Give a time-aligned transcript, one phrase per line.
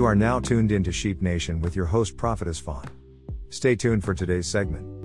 [0.00, 2.86] You are now tuned into Sheep Nation with your host, Prophetess Fawn.
[3.50, 4.99] Stay tuned for today's segment.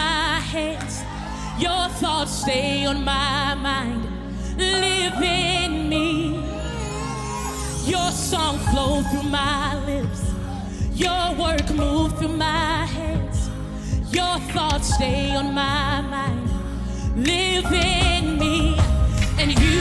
[0.00, 0.94] My hands,
[1.64, 4.02] your thoughts stay on my mind,
[4.56, 6.08] live in me.
[7.92, 10.22] Your song flow through my lips,
[11.04, 13.38] your work move through my hands.
[14.18, 16.48] Your thoughts stay on my mind.
[17.16, 18.56] Live in me,
[19.40, 19.76] and you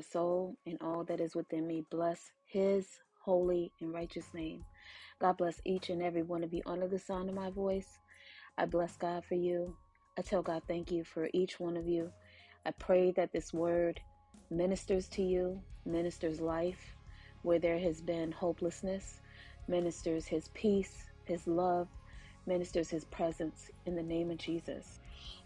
[0.00, 1.84] my soul, and all that is within me.
[1.90, 2.88] Bless his
[3.24, 4.64] holy and righteous name.
[5.20, 7.98] God bless each and every one of you under the sound of my voice.
[8.58, 9.76] I bless God for you.
[10.18, 12.12] I tell God thank you for each one of you.
[12.66, 14.00] I pray that this word
[14.50, 16.96] ministers to you, ministers life
[17.42, 19.20] where there has been hopelessness,
[19.68, 20.94] ministers his peace,
[21.26, 21.88] his love,
[22.46, 24.99] ministers his presence in the name of Jesus.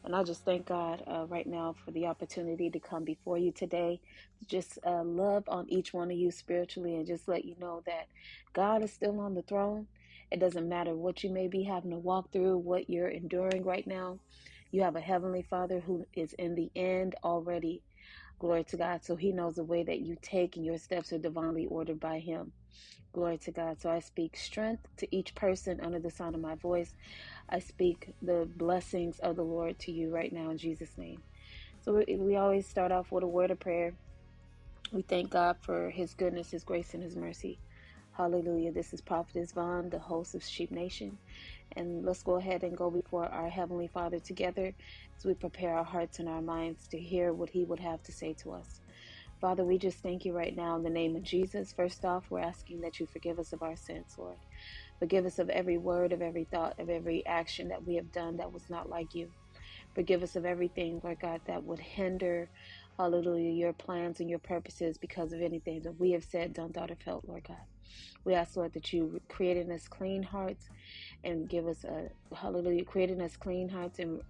[0.04, 3.52] And I just thank God uh, right now for the opportunity to come before you
[3.52, 4.00] today,
[4.48, 8.06] just uh, love on each one of you spiritually and just let you know that
[8.54, 9.88] God is still on the throne.
[10.30, 13.86] It doesn't matter what you may be having to walk through, what you're enduring right
[13.86, 14.20] now.
[14.72, 17.82] You have a heavenly Father who is in the end already.
[18.40, 19.04] Glory to God.
[19.04, 22.20] So he knows the way that you take, and your steps are divinely ordered by
[22.20, 22.52] him.
[23.14, 23.80] Glory to God.
[23.80, 26.94] So I speak strength to each person under the sound of my voice.
[27.50, 31.24] I speak the blessings of the Lord to you right now in Jesus' name.
[31.82, 33.94] So we, we always start off with a word of prayer.
[34.92, 37.60] We thank God for his goodness, his grace, and his mercy.
[38.12, 38.72] Hallelujah.
[38.72, 41.18] This is Prophetess Vaughn, the host of Sheep Nation.
[41.76, 44.74] And let's go ahead and go before our Heavenly Father together
[45.18, 48.12] as we prepare our hearts and our minds to hear what he would have to
[48.12, 48.80] say to us.
[49.40, 51.72] Father, we just thank you right now in the name of Jesus.
[51.74, 54.40] First off, we're asking that you forgive us of our sins, Lord.
[55.00, 58.38] Forgive us of every word, of every thought, of every action that we have done
[58.38, 59.32] that was not like you.
[59.94, 62.50] Forgive us of everything, Lord God, that would hinder,
[62.98, 66.90] hallelujah, your plans and your purposes because of anything that we have said, done, thought,
[66.92, 67.73] or felt, Lord God.
[68.24, 70.68] We ask, Lord, that you create in us clean hearts
[71.24, 74.22] and give us a hallelujah, create in us clean hearts and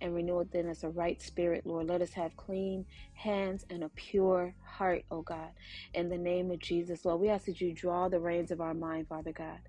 [0.00, 1.88] and renew within us a right spirit, Lord.
[1.88, 5.50] Let us have clean hands and a pure heart, oh God.
[5.94, 8.74] In the name of Jesus, Lord, we ask that you draw the reins of our
[8.74, 9.60] mind, Father God.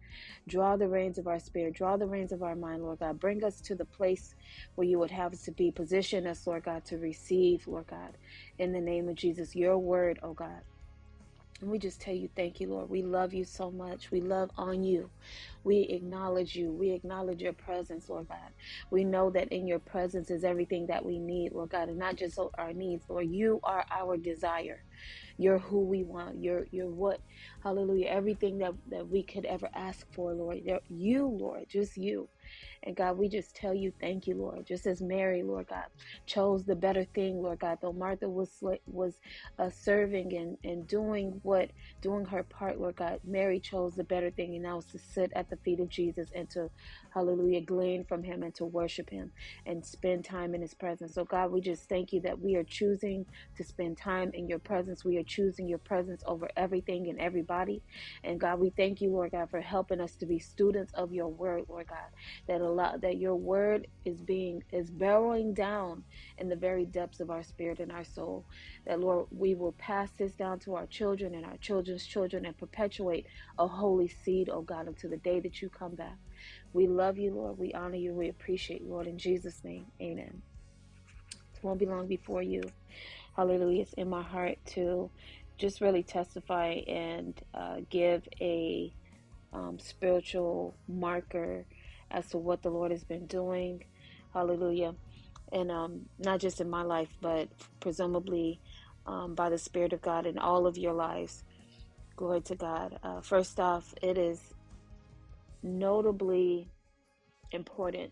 [0.47, 1.75] Draw the reins of our spirit.
[1.75, 3.19] Draw the reins of our mind, Lord God.
[3.19, 4.35] Bring us to the place
[4.75, 5.71] where you would have us to be.
[5.71, 8.17] Position us, Lord God, to receive, Lord God.
[8.59, 10.61] In the name of Jesus, your word, oh God.
[11.61, 12.89] And we just tell you, thank you, Lord.
[12.89, 14.11] We love you so much.
[14.11, 15.11] We love on you.
[15.63, 16.73] We acknowledge you.
[16.73, 18.51] We acknowledge your presence, Lord God.
[18.91, 22.17] We know that in your presence is everything that we need, Lord God, and not
[22.17, 23.27] just our needs, Lord.
[23.29, 24.83] You are our desire.
[25.37, 26.41] You're who we want.
[26.41, 27.21] You're you're what,
[27.63, 30.59] hallelujah, everything that, that we could ever ask for, Lord.
[30.89, 32.29] You, Lord, just you.
[32.83, 34.65] And God, we just tell you thank you, Lord.
[34.68, 35.86] Just as Mary, Lord God,
[36.27, 37.80] chose the better thing, Lord God.
[37.81, 38.51] Though Martha was
[38.86, 39.19] was
[39.59, 41.71] uh, serving and, and doing what
[42.01, 45.31] doing her part, Lord God, Mary chose the better thing, and that was to sit
[45.36, 46.69] at the feet of Jesus and to,
[47.12, 49.31] Hallelujah, glean from Him and to worship Him
[49.65, 51.15] and spend time in His presence.
[51.15, 53.25] So God, we just thank you that we are choosing
[53.57, 55.06] to spend time in Your presence.
[55.06, 57.83] We are choosing Your presence over everything and everybody.
[58.24, 61.30] And God, we thank you, Lord God, for helping us to be students of Your
[61.30, 62.00] Word, Lord God.
[62.47, 66.03] That allow that Your Word is being is burrowing down
[66.38, 68.45] in the very depths of our spirit and our soul.
[68.85, 72.57] That Lord, we will pass this down to our children and our children's children and
[72.57, 73.27] perpetuate
[73.59, 76.17] a holy seed, oh God, until the day that you come back.
[76.73, 77.57] We love you, Lord.
[77.57, 78.13] We honor you.
[78.13, 79.07] We appreciate you, Lord.
[79.07, 80.41] In Jesus' name, amen.
[81.55, 82.63] It won't be long before you.
[83.35, 83.83] Hallelujah.
[83.83, 85.11] It's in my heart to
[85.57, 88.94] just really testify and uh, give a
[89.53, 91.65] um, spiritual marker
[92.11, 93.83] as to what the Lord has been doing.
[94.33, 94.95] Hallelujah.
[95.51, 97.49] And um, not just in my life, but
[97.79, 98.59] presumably
[99.05, 101.43] um, by the Spirit of God in all of your lives.
[102.15, 102.99] Glory to God.
[103.03, 104.53] Uh, first off, it is
[105.63, 106.69] notably
[107.51, 108.11] important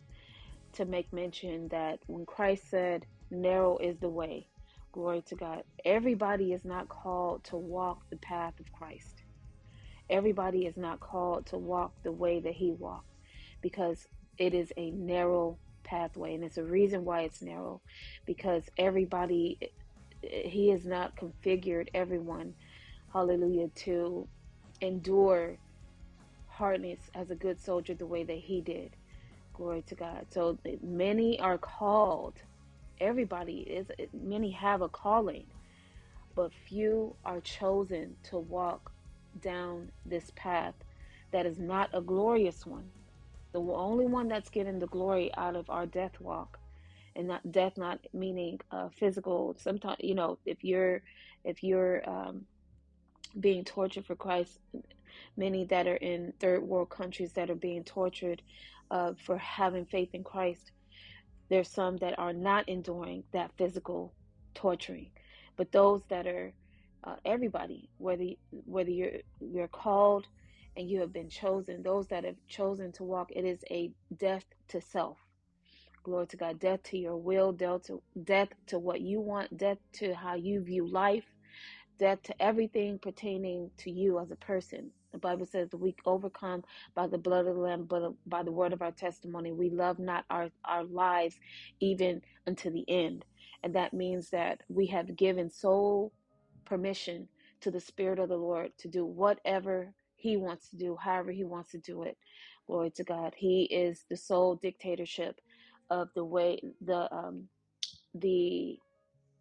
[0.73, 4.47] to make mention that when Christ said, Narrow is the way,
[4.91, 9.23] glory to God, everybody is not called to walk the path of Christ.
[10.09, 13.08] Everybody is not called to walk the way that He walked
[13.61, 14.07] because
[14.38, 16.35] it is a narrow pathway.
[16.35, 17.81] And it's a reason why it's narrow
[18.25, 19.59] because everybody,
[20.21, 22.56] He has not configured everyone,
[23.13, 24.29] hallelujah, to
[24.81, 25.59] endure
[26.47, 28.95] hardness as a good soldier the way that he did.
[29.56, 30.27] Glory to God.
[30.31, 32.39] So many are called.
[33.00, 35.47] Everybody is, many have a calling,
[36.35, 38.91] but few are chosen to walk
[39.39, 40.75] down this path
[41.33, 42.91] that is not a glorious one.
[43.51, 46.59] The only one that's getting the glory out of our death walk,
[47.15, 49.55] and not death, not meaning uh, physical.
[49.57, 51.01] Sometimes, you know, if you're
[51.43, 52.45] if you're um,
[53.39, 54.59] being tortured for Christ,
[55.37, 58.41] many that are in third world countries that are being tortured
[58.91, 60.71] uh, for having faith in Christ.
[61.49, 64.13] There's some that are not enduring that physical
[64.53, 65.09] torturing,
[65.57, 66.53] but those that are
[67.03, 68.25] uh, everybody, whether
[68.65, 70.27] whether you're you're called
[70.79, 74.45] and you have been chosen, those that have chosen to walk, it is a death
[74.69, 75.19] to self.
[76.03, 79.79] Glory to God, death to your will, death to death to what you want, death
[79.95, 81.25] to how you view life,
[81.99, 84.91] death to everything pertaining to you as a person.
[85.13, 86.63] The Bible says we overcome
[86.95, 89.53] by the blood of the Lamb, but uh, by the word of our testimony.
[89.53, 91.37] We love not our, our lives
[91.81, 93.25] even unto the end.
[93.63, 96.13] And that means that we have given sole
[96.65, 97.29] permission
[97.61, 101.45] to the Spirit of the Lord to do whatever He wants to do, however He
[101.45, 102.18] wants to do it.
[102.68, 103.36] Glory to God.
[103.38, 105.42] He is the sole dictatorship
[105.92, 107.50] of the way the um,
[108.16, 108.80] the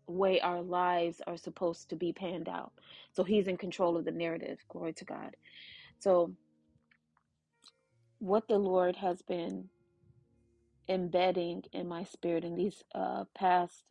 [0.08, 2.72] way our lives are supposed to be panned out.
[3.12, 4.58] So He's in control of the narrative.
[4.68, 5.36] Glory to God.
[6.00, 6.34] So,
[8.20, 9.70] what the Lord has been
[10.88, 13.84] embedding in my spirit in these uh, past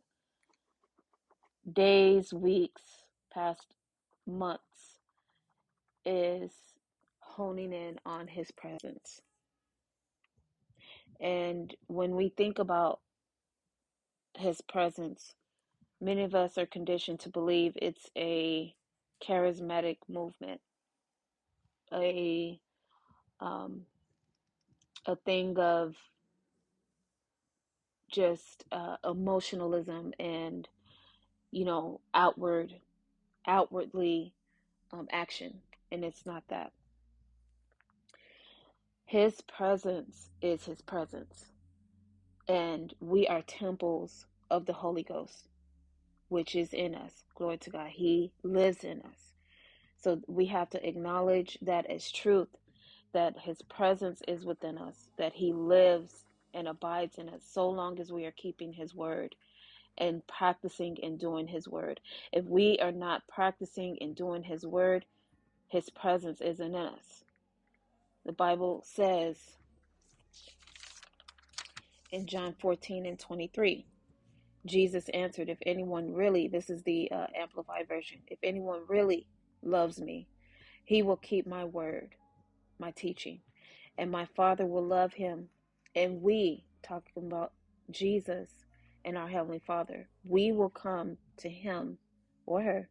[1.72, 2.82] days, weeks,
[3.32, 3.74] past
[4.26, 5.00] months
[6.06, 6.52] is
[7.38, 9.22] honing in on His presence.
[11.20, 12.98] And when we think about
[14.36, 15.34] His presence,
[16.00, 18.74] many of us are conditioned to believe it's a
[19.24, 20.60] charismatic movement,
[21.92, 22.58] a
[23.40, 23.82] um,
[25.06, 25.94] a thing of
[28.10, 30.68] just uh, emotionalism and
[31.52, 32.74] you know outward
[33.46, 34.34] outwardly
[34.92, 35.60] um, action
[35.92, 36.72] and it's not that
[39.08, 41.46] his presence is his presence
[42.48, 45.48] and we are temples of the holy ghost
[46.28, 49.34] which is in us glory to god he lives in us
[49.98, 52.48] so we have to acknowledge that as truth
[53.14, 58.00] that his presence is within us that he lives and abides in us so long
[58.00, 59.30] as we are keeping his word
[59.98, 62.00] and practicing and doing his word.
[62.32, 65.06] If we are not practicing and doing his word,
[65.68, 67.24] his presence isn't in us.
[68.28, 69.38] The Bible says
[72.12, 73.86] in John 14 and 23,
[74.66, 79.26] Jesus answered, If anyone really, this is the uh, Amplified Version, if anyone really
[79.62, 80.28] loves me,
[80.84, 82.10] he will keep my word,
[82.78, 83.40] my teaching,
[83.96, 85.48] and my Father will love him.
[85.96, 87.52] And we, talking about
[87.90, 88.50] Jesus,
[89.06, 90.06] and our Heavenly Father.
[90.22, 91.96] We will come to Him
[92.44, 92.90] or her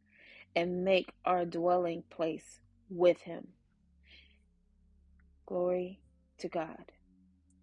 [0.56, 3.50] and make our dwelling place with Him.
[5.48, 6.02] Glory
[6.40, 6.92] to God.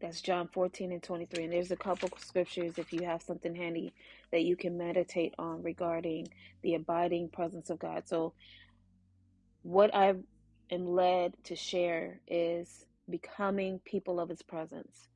[0.00, 1.45] That's John 14 and 23.
[1.45, 3.95] And there's a couple scriptures, if you have something handy,
[4.33, 6.29] that you can meditate on regarding
[6.62, 8.09] the abiding presence of God.
[8.09, 8.35] So,
[9.62, 10.14] what I
[10.71, 15.09] am led to share is becoming people of His presence,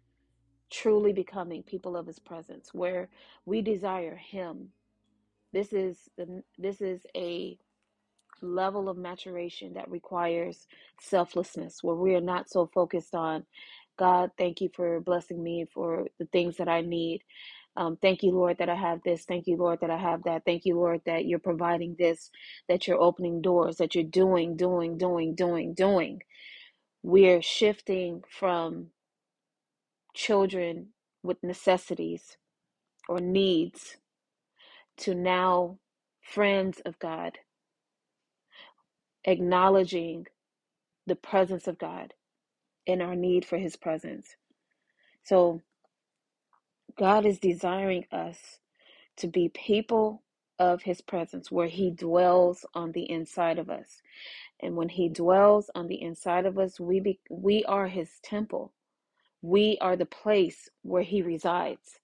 [0.70, 3.10] truly becoming people of His presence, where
[3.46, 4.70] we desire Him.
[5.52, 6.10] This is
[6.58, 7.58] this is a
[8.42, 10.66] level of maturation that requires
[11.00, 13.44] selflessness, where we are not so focused on
[13.98, 17.22] God, thank you for blessing me for the things that I need.
[17.76, 19.24] Um, thank you, Lord, that I have this.
[19.24, 20.44] Thank you, Lord, that I have that.
[20.46, 22.30] Thank you, Lord, that you're providing this,
[22.68, 26.22] that you're opening doors, that you're doing, doing, doing, doing, doing.
[27.02, 28.88] We're shifting from
[30.14, 30.88] children
[31.22, 32.38] with necessities
[33.08, 33.98] or needs
[34.98, 35.78] to now
[36.22, 37.38] friends of God,
[39.28, 40.26] acknowledging
[41.06, 42.14] the presence of God
[42.86, 44.36] and our need for his presence.
[45.24, 45.62] So,
[46.98, 48.58] God is desiring us
[49.18, 50.22] to be people
[50.58, 54.02] of his presence where he dwells on the inside of us.
[54.60, 58.72] And when he dwells on the inside of us, we be, we are his temple.
[59.42, 62.00] We are the place where he resides.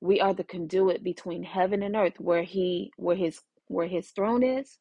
[0.00, 3.40] We are the conduit between heaven and earth where he where his
[3.72, 4.78] where his throne is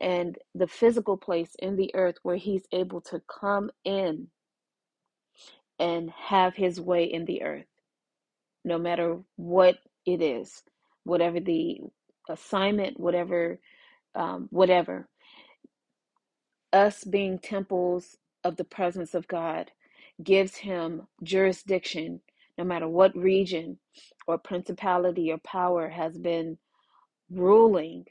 [0.00, 4.28] and the physical place in the earth where he's able to come in
[5.78, 7.66] and have his way in the earth,
[8.64, 9.76] no matter what
[10.06, 10.62] it is,
[11.04, 11.80] whatever the
[12.28, 13.60] assignment, whatever,
[14.14, 15.08] um, whatever.
[16.72, 19.70] Us being temples of the presence of God
[20.22, 22.20] gives him jurisdiction,
[22.58, 23.78] no matter what region
[24.28, 26.58] or principality or power has been
[27.30, 28.04] ruling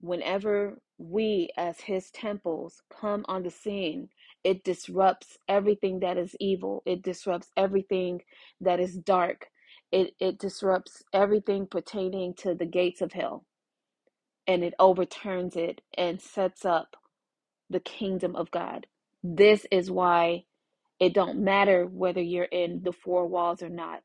[0.00, 4.10] whenever we, as his temples, come on the scene,
[4.44, 6.82] it disrupts everything that is evil.
[6.86, 8.22] It disrupts everything
[8.60, 9.48] that is dark.
[9.92, 13.46] It, it disrupts everything pertaining to the gates of hell.
[14.46, 16.96] And it overturns it and sets up
[17.70, 18.86] the kingdom of God.
[19.24, 20.44] This is why
[21.00, 24.00] it don't matter whether you're in the four walls or not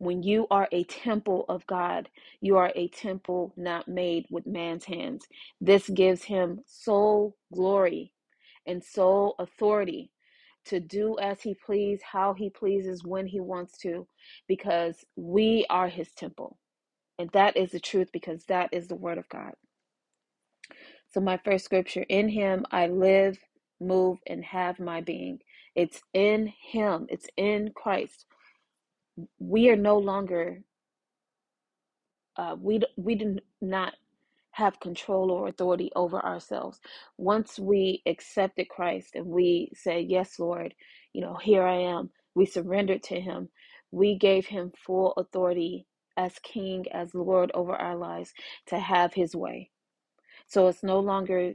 [0.00, 2.10] when you are a temple of God,
[2.42, 5.26] you are a temple not made with man's hands.
[5.62, 8.12] This gives him sole glory
[8.66, 10.12] and sole authority
[10.66, 14.06] to do as he pleases, how he pleases, when he wants to,
[14.48, 16.58] because we are his temple.
[17.18, 19.54] And that is the truth because that is the word of God.
[21.12, 23.38] So, my first scripture in him I live,
[23.80, 25.40] move, and have my being.
[25.76, 28.26] It's in him, it's in Christ
[29.38, 30.62] we are no longer
[32.38, 33.94] uh, we we do not
[34.52, 36.80] have control or authority over ourselves.
[37.18, 40.74] Once we accepted christ and we said yes lord
[41.14, 43.50] you know here i am we surrendered to him.
[43.92, 45.86] We gave him full authority
[46.16, 48.32] as king as lord over our lives
[48.68, 49.70] to have his way.
[50.48, 51.54] So it's no longer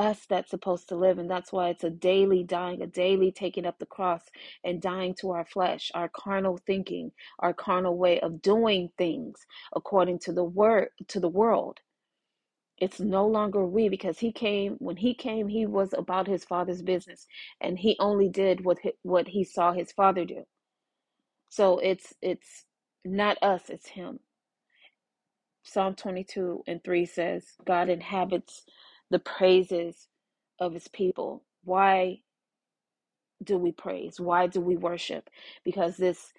[0.00, 1.18] us that's supposed to live.
[1.18, 4.22] And that's why it's a daily dying, a daily taking up the cross
[4.64, 10.20] and dying to our flesh, our carnal thinking, our carnal way of doing things according
[10.20, 11.80] to the word, to the world.
[12.78, 16.80] It's no longer we because he came, when he came, he was about his father's
[16.80, 17.26] business
[17.60, 20.44] and he only did what he, what he saw his father do.
[21.50, 22.64] So it's, it's
[23.04, 24.20] not us, it's him.
[25.62, 28.64] Psalm 22 and 3 says, God inhabits
[29.10, 30.08] the praises
[30.60, 31.44] of his people.
[31.64, 32.20] Why
[33.44, 34.20] do we praise?
[34.20, 35.30] Why do we worship?
[35.64, 36.32] Because this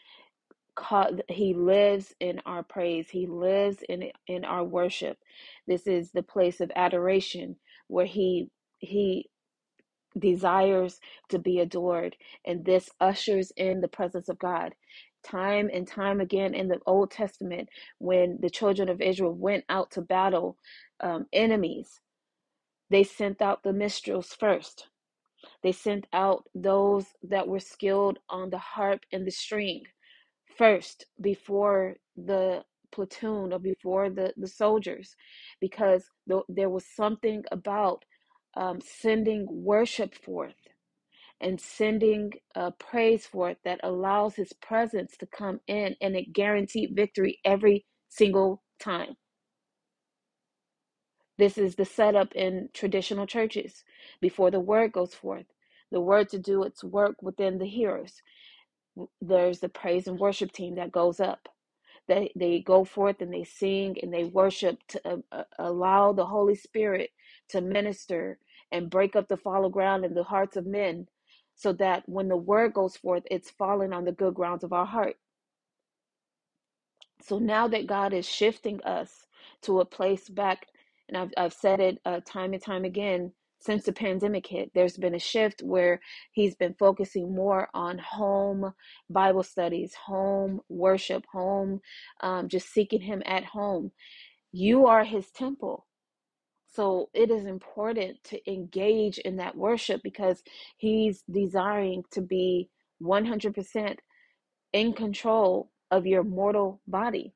[1.29, 3.09] he lives in our praise.
[3.09, 5.17] He lives in in our worship.
[5.67, 8.49] This is the place of adoration where he
[8.79, 9.29] he
[10.19, 10.99] desires
[11.29, 14.73] to be adored and this ushers in the presence of God.
[15.23, 19.91] Time and time again in the Old Testament, when the children of Israel went out
[19.91, 20.57] to battle
[21.01, 21.99] um, enemies,
[22.91, 24.89] they sent out the minstrels first.
[25.63, 29.83] They sent out those that were skilled on the harp and the string
[30.57, 35.15] first before the platoon or before the, the soldiers
[35.61, 38.05] because th- there was something about
[38.57, 40.55] um, sending worship forth
[41.41, 46.91] and sending uh, praise forth that allows his presence to come in and it guaranteed
[46.95, 49.15] victory every single time
[51.41, 53.85] this is the setup in traditional churches
[54.21, 55.47] before the word goes forth.
[55.91, 58.23] The word to do its work within the hearers.
[59.21, 61.49] There's the praise and worship team that goes up.
[62.07, 66.25] They, they go forth and they sing and they worship to uh, uh, allow the
[66.25, 67.11] Holy Spirit
[67.49, 68.39] to minister
[68.71, 71.07] and break up the fallow ground in the hearts of men
[71.55, 74.85] so that when the word goes forth, it's falling on the good grounds of our
[74.85, 75.15] heart.
[77.23, 79.25] So now that God is shifting us
[79.63, 80.67] to a place back,
[81.11, 84.97] and I've, I've said it uh, time and time again since the pandemic hit, there's
[84.97, 85.99] been a shift where
[86.31, 88.73] He's been focusing more on home
[89.09, 91.81] Bible studies, home worship, home,
[92.21, 93.91] um, just seeking Him at home.
[94.51, 95.85] You are His temple.
[96.73, 100.43] So it is important to engage in that worship because
[100.77, 102.69] He's desiring to be
[103.03, 103.97] 100%
[104.73, 107.33] in control of your mortal body.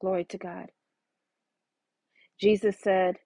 [0.00, 0.70] Glory to God.
[2.40, 3.16] Jesus said,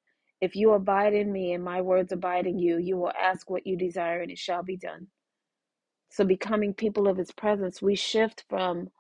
[0.41, 3.67] If you abide in me and my words abide in you, you will ask what
[3.67, 5.09] you desire and it shall be done.
[6.11, 8.91] So, becoming people of his presence, we shift from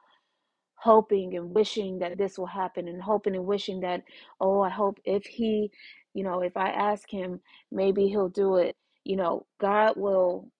[0.76, 4.02] hoping and wishing that this will happen and hoping and wishing that,
[4.40, 5.70] oh, I hope if he,
[6.14, 7.40] you know, if I ask him,
[7.70, 8.76] maybe he'll do it.
[9.04, 10.50] You know, God will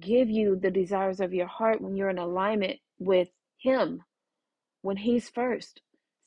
[0.00, 4.02] give you the desires of your heart when you're in alignment with him
[4.82, 5.80] when he's first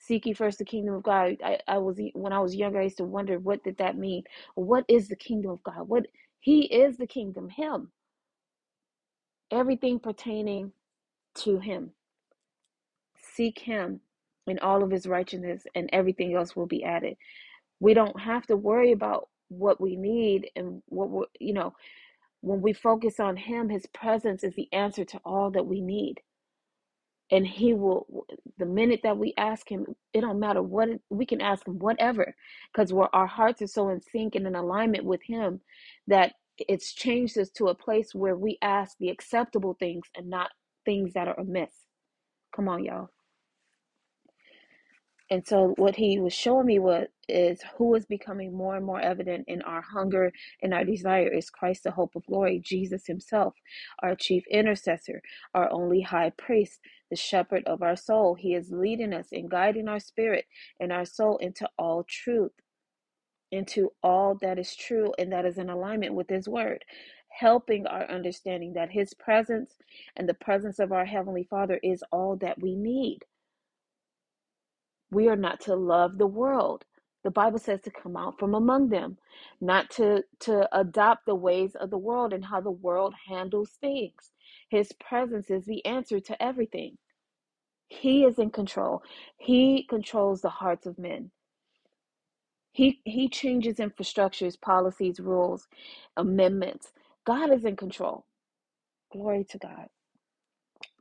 [0.08, 1.38] seek ye first the kingdom of god.
[1.44, 4.24] I, I was when i was younger i used to wonder what did that mean?
[4.56, 5.88] What is the kingdom of god?
[5.88, 6.08] What
[6.40, 7.92] he is the kingdom him.
[9.52, 10.72] Everything pertaining
[11.40, 11.92] to him.
[13.18, 14.02] Seek him
[14.48, 17.18] in all of his righteousness and everything else will be added.
[17.80, 21.74] We don't have to worry about what we need and what we you know
[22.42, 26.22] when we focus on him his presence is the answer to all that we need
[27.32, 28.26] and he will
[28.58, 32.36] the minute that we ask him it don't matter what we can ask him whatever
[32.74, 35.62] because our hearts are so in sync and in alignment with him
[36.08, 40.52] that it's changed us to a place where we ask the acceptable things and not
[40.86, 41.72] things that are amiss.
[42.56, 43.10] Come on y'all
[45.32, 49.02] and so what he was showing me was is who is becoming more and more
[49.02, 50.32] evident in our hunger
[50.64, 53.56] and our desire is Christ the hope of glory, Jesus himself,
[54.04, 55.22] our chief intercessor,
[55.56, 56.80] our only high priest,
[57.12, 58.36] the shepherd of our soul.
[58.36, 60.46] He is leading us and guiding our spirit
[60.80, 62.54] and our soul into all truth,
[63.52, 66.86] into all that is true and that is in alignment with his word.
[67.40, 69.74] Helping our understanding that his presence
[70.16, 73.20] and the presence of our Heavenly Father is all that we need.
[75.16, 76.86] We are not to love the world.
[77.26, 79.18] The Bible says to come out from among them,
[79.62, 84.32] not to, to adopt the ways of the world and how the world handles things.
[84.70, 86.98] His presence is the answer to everything.
[87.90, 89.04] He is in control.
[89.38, 91.32] He controls the hearts of men.
[92.74, 95.68] He he changes infrastructures, policies, rules,
[96.18, 96.94] amendments.
[97.26, 98.26] God is in control.
[99.14, 99.88] Glory to God.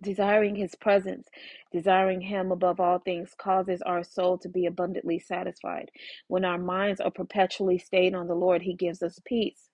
[0.03, 1.29] Desiring his presence,
[1.73, 5.91] desiring him above all things, causes our soul to be abundantly satisfied.
[6.29, 9.69] When our minds are perpetually stayed on the Lord, he gives us peace.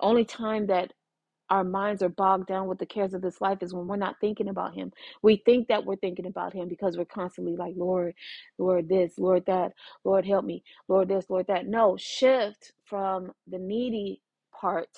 [0.00, 0.92] Only time that
[1.48, 4.16] our minds are bogged down with the cares of this life is when we're not
[4.20, 4.92] thinking about him.
[5.22, 8.14] We think that we're thinking about him because we're constantly like, Lord,
[8.58, 9.72] Lord, this, Lord, that,
[10.04, 11.66] Lord, help me, Lord, this, Lord, that.
[11.66, 14.22] No, shift from the needy
[14.52, 14.88] part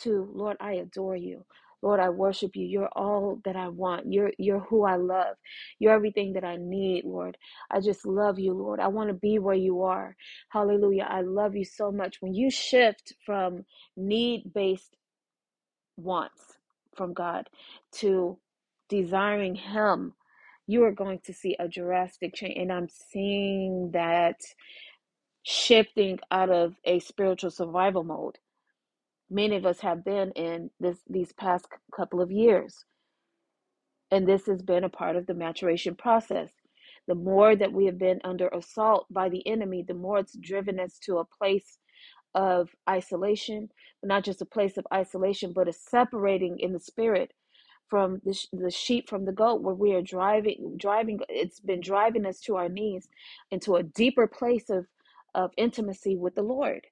[0.00, 1.44] to, Lord, I adore you.
[1.82, 2.66] Lord, I worship you.
[2.66, 4.12] You're all that I want.
[4.12, 5.36] You're you're who I love.
[5.78, 7.36] You're everything that I need, Lord.
[7.70, 8.80] I just love you, Lord.
[8.80, 10.16] I want to be where you are.
[10.50, 11.06] Hallelujah.
[11.10, 12.16] I love you so much.
[12.20, 13.64] When you shift from
[13.96, 14.96] need-based
[15.96, 16.42] wants
[16.96, 17.48] from God
[17.92, 18.38] to
[18.88, 20.14] desiring him,
[20.66, 22.58] you are going to see a drastic change.
[22.58, 24.40] And I'm seeing that
[25.44, 28.38] shifting out of a spiritual survival mode
[29.30, 32.84] many of us have been in this these past couple of years.
[34.10, 36.50] And this has been a part of the maturation process.
[37.08, 40.80] The more that we have been under assault by the enemy the more it's driven
[40.80, 41.78] us to a place
[42.34, 43.70] of isolation.
[44.04, 47.32] Not just a place of isolation but a separating in the spirit
[47.88, 52.26] from the, the sheep from the goat where we are driving driving it's been driving
[52.26, 53.08] us to our knees
[53.50, 54.86] into a deeper place of
[55.34, 56.86] of intimacy with the lord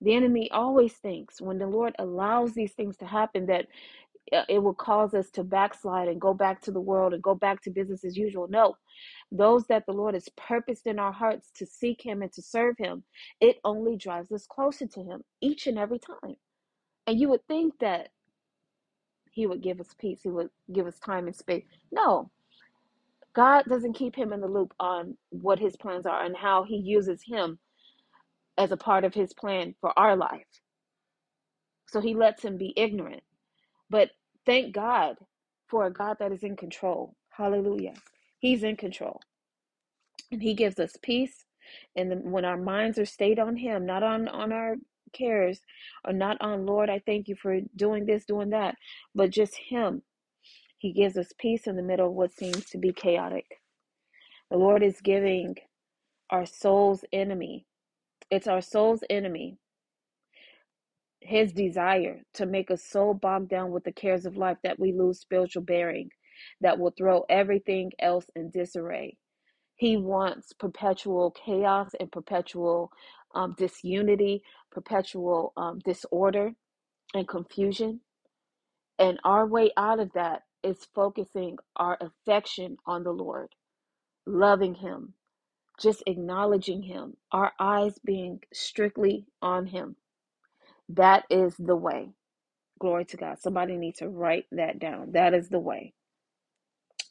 [0.00, 3.66] the enemy always thinks when the Lord allows these things to happen that
[4.32, 7.34] uh, it will cause us to backslide and go back to the world and go
[7.34, 8.46] back to business as usual.
[8.48, 8.76] No,
[9.32, 12.76] those that the Lord has purposed in our hearts to seek Him and to serve
[12.78, 13.04] Him,
[13.40, 16.36] it only drives us closer to Him each and every time.
[17.06, 18.10] And you would think that
[19.30, 21.64] He would give us peace, He would give us time and space.
[21.90, 22.30] No,
[23.34, 26.76] God doesn't keep Him in the loop on what His plans are and how He
[26.76, 27.58] uses Him
[28.58, 30.46] as a part of His plan for our life.
[31.88, 33.22] So He lets Him be ignorant
[33.90, 34.10] But
[34.46, 35.16] thank God
[35.68, 37.16] for a God that is in control.
[37.30, 37.94] Hallelujah.
[38.40, 39.20] He's in control.
[40.32, 41.44] And he gives us peace.
[41.96, 44.76] And when our minds are stayed on him, not on, on our
[45.12, 45.60] cares
[46.06, 48.76] or not on, Lord, I thank you for doing this, doing that,
[49.14, 50.02] but just Him.
[50.78, 53.46] He gives us peace in the middle of what seems to be chaotic.
[54.50, 55.56] The Lord is giving
[56.30, 57.66] our soul's enemy,
[58.30, 59.58] it's our soul's enemy,
[61.20, 64.92] his desire to make us so bogged down with the cares of life that we
[64.92, 66.10] lose spiritual bearing,
[66.60, 69.16] that will throw everything else in disarray.
[69.76, 72.90] He wants perpetual chaos and perpetual
[73.34, 76.52] um, disunity, perpetual um, disorder
[77.14, 78.00] and confusion.
[78.98, 83.50] And our way out of that is focusing our affection on the Lord,
[84.26, 85.14] loving Him,
[85.80, 89.96] just acknowledging Him, our eyes being strictly on Him.
[90.90, 92.10] That is the way.
[92.80, 93.38] Glory to God.
[93.40, 95.12] Somebody needs to write that down.
[95.12, 95.94] That is the way.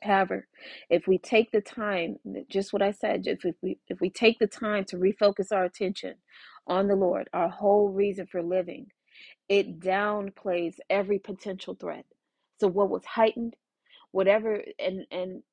[0.04, 0.48] However,
[0.90, 2.18] if we take the time,
[2.50, 6.16] just what I said, if we if we take the time to refocus our attention
[6.68, 8.88] on the Lord, our whole reason for living,
[9.50, 12.06] it downplays every potential threat.
[12.62, 13.56] So what was heightened,
[14.12, 15.44] whatever, and and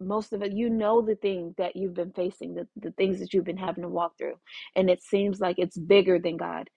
[0.00, 3.32] most of it, you know the thing that you've been facing, the, the things that
[3.34, 4.36] you've been having to walk through,
[4.76, 6.68] and it seems like it's bigger than God.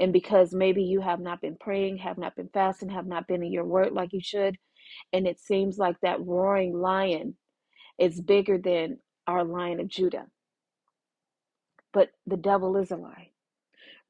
[0.00, 3.42] And because maybe you have not been praying, have not been fasting, have not been
[3.42, 4.56] in your word like you should,
[5.12, 7.36] and it seems like that roaring lion
[7.98, 10.26] is bigger than our lion of Judah.
[11.92, 13.30] But the devil is a lie.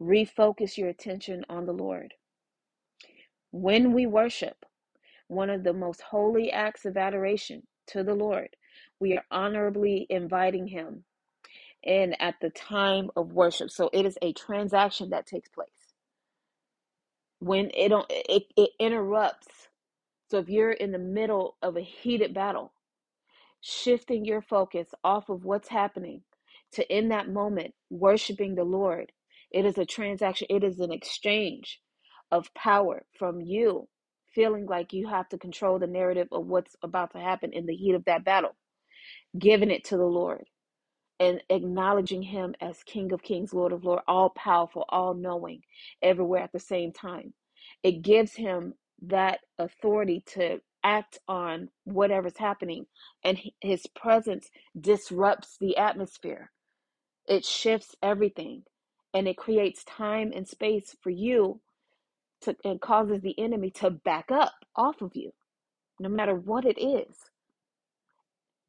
[0.01, 2.15] Refocus your attention on the Lord.
[3.51, 4.65] When we worship,
[5.29, 8.51] one of the most holy acts of adoration to the Lord,
[9.01, 11.05] we are honorably inviting him
[11.83, 13.71] in at the time of worship.
[13.71, 15.69] So it is a transaction that takes place.
[17.41, 19.69] When it don't it, it interrupts.
[20.31, 22.73] So if you're in the middle of a heated battle,
[23.63, 26.23] shifting your focus off of what's happening
[26.75, 29.13] to in that moment worshiping the Lord.
[29.53, 31.81] It is a transaction, it is an exchange
[32.33, 33.89] of power from you
[34.35, 37.75] feeling like you have to control the narrative of what's about to happen in the
[37.75, 38.57] heat of that battle,
[39.39, 40.45] giving it to the Lord
[41.21, 45.63] and acknowledging Him as King of Kings, Lord of Lords, all powerful, all knowing,
[46.03, 47.35] everywhere at the same time.
[47.83, 52.87] It gives Him that authority to act on whatever's happening,
[53.25, 56.51] and His presence disrupts the atmosphere.
[57.29, 58.65] It shifts everything
[59.15, 61.61] and it creates time and space for you
[62.43, 65.33] to and causes the enemy to back up off of you
[66.01, 67.17] no matter what it is.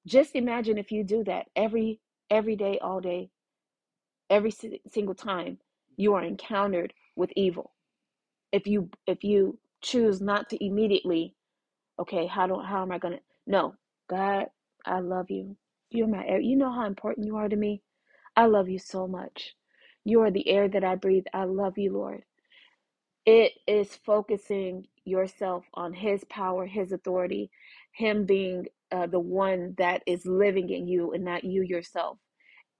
[0.08, 2.00] Just imagine if you do that every
[2.32, 3.30] every day all day
[4.30, 5.60] every si- single time
[5.98, 7.74] you are encountered with evil.
[8.52, 11.36] If you if you choose not to immediately
[12.00, 13.76] okay how do how am i to no
[14.10, 14.48] god
[14.86, 15.58] i love you.
[15.92, 16.40] You're my air.
[16.40, 17.82] you know how important you are to me?
[18.38, 19.56] I love you so much.
[20.06, 21.26] You are the air that i breathe.
[21.34, 22.24] I love you lord
[23.26, 27.50] it is focusing yourself on his power his authority
[27.94, 32.18] him being uh, the one that is living in you and not you yourself.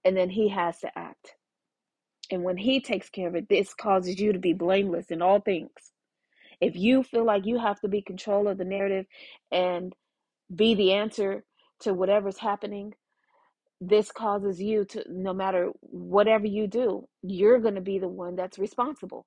[0.04, 1.34] And then he has to act.
[2.30, 5.40] And when he takes care of it this causes you to be blameless in all
[5.40, 5.70] things.
[6.60, 9.06] If you feel like you have to be control of the narrative
[9.52, 9.94] and
[10.54, 11.44] be the answer
[11.80, 12.94] to whatever's happening
[13.80, 18.36] this causes you to no matter whatever you do you're going to be the one
[18.36, 19.26] that's responsible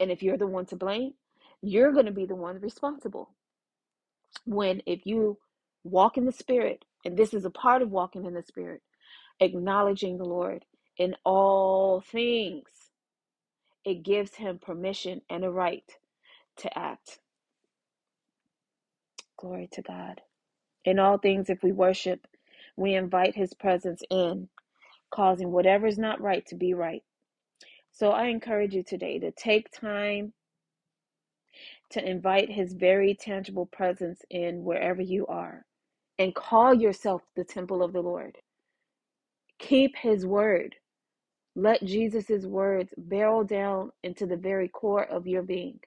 [0.00, 1.14] and if you're the one to blame
[1.62, 3.30] you're going to be the one responsible.
[4.46, 5.38] When if you
[5.84, 8.82] walk in the spirit and this is a part of walking in the spirit
[9.40, 10.64] acknowledging the lord
[10.98, 12.68] in all things
[13.84, 15.84] it gives him permission and a right
[16.58, 17.20] to act.
[19.38, 20.22] Glory to god.
[20.84, 22.26] In all things if we worship
[22.76, 24.48] we invite his presence in
[25.12, 27.02] causing whatever is not right to be right
[27.92, 30.32] so i encourage you today to take time
[31.90, 35.64] to invite his very tangible presence in wherever you are
[36.18, 38.36] and call yourself the temple of the Lord.
[39.58, 40.76] Keep his word.
[41.56, 45.80] Let Jesus' words barrel down into the very core of your being.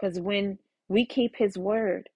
[0.00, 2.08] Because when we keep his word,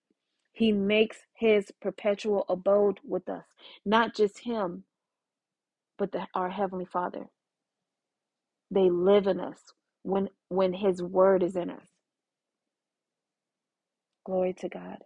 [0.53, 3.45] he makes his perpetual abode with us.
[3.85, 4.85] Not just him,
[5.99, 7.27] but the, our Heavenly Father.
[8.70, 9.61] They live in us
[10.05, 11.87] when when his word is in us.
[14.27, 14.98] Glory to God.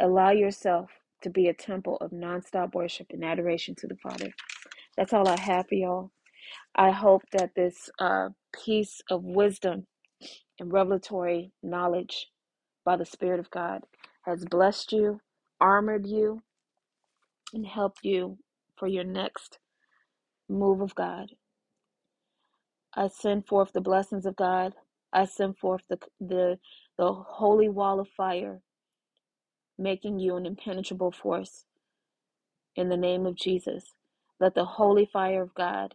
[0.00, 0.90] Allow yourself
[1.22, 4.32] to be a temple of nonstop worship and adoration to the Father.
[4.96, 6.12] That's all I have for y'all.
[6.76, 8.30] I hope that this uh,
[8.64, 9.86] piece of wisdom
[10.60, 12.28] and revelatory knowledge
[12.84, 13.82] by the Spirit of God
[14.26, 15.20] has blessed you,
[15.60, 16.42] armored you,
[17.54, 18.38] and helped you
[18.78, 19.58] for your next
[20.48, 21.32] move of God.
[22.96, 24.74] I send forth the blessings of God.
[25.12, 26.58] I send forth the, the,
[26.98, 28.62] the holy wall of fire,
[29.78, 31.64] making you an impenetrable force
[32.76, 33.94] in the name of Jesus.
[34.40, 35.94] Let the holy fire of God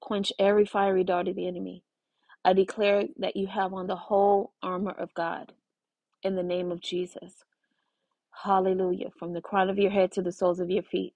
[0.00, 1.84] quench every fiery dart of the enemy.
[2.44, 5.52] I declare that you have on the whole armor of God
[6.22, 7.44] in the name of Jesus.
[8.44, 9.10] Hallelujah.
[9.18, 11.14] From the crown of your head to the soles of your feet.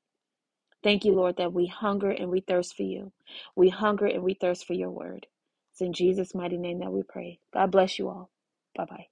[0.82, 3.12] Thank you, Lord, that we hunger and we thirst for you.
[3.54, 5.26] We hunger and we thirst for your word.
[5.72, 7.38] It's in Jesus' mighty name that we pray.
[7.54, 8.30] God bless you all.
[8.76, 9.06] Bye bye.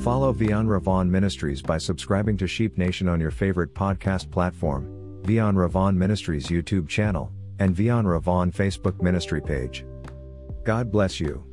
[0.00, 4.86] Follow Vion Ravon Ministries by subscribing to Sheep Nation on your favorite podcast platform,
[5.24, 9.84] Vion Ravon Ministries YouTube channel, and Vion Ravon Facebook ministry page.
[10.64, 11.49] God bless you.